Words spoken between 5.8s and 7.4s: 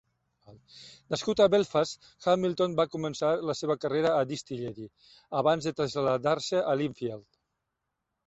traslladar-se a Linfield.